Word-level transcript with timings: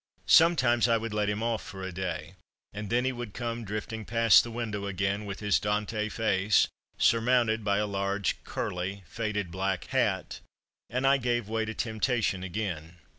Sometimes 0.25 0.87
I 0.87 0.97
would 0.97 1.13
let 1.13 1.29
him 1.29 1.43
off 1.43 1.61
for 1.63 1.83
a 1.83 1.91
day, 1.91 2.33
and 2.73 2.89
then 2.89 3.05
he 3.05 3.11
would 3.11 3.35
come 3.35 3.63
drifting 3.63 4.03
past 4.03 4.43
the 4.43 4.49
window 4.49 4.87
again, 4.87 5.25
with 5.25 5.41
his 5.41 5.59
"Dante" 5.59 6.09
face, 6.09 6.67
surmounted 6.97 7.63
by 7.63 7.77
a 7.77 7.85
large 7.85 8.43
curly, 8.43 9.03
faded 9.05 9.51
black 9.51 9.83
hat, 9.89 10.39
and 10.89 11.05
I 11.05 11.17
gave 11.17 11.47
way 11.47 11.65
to 11.65 11.75
temptation 11.75 12.41
again. 12.41 12.95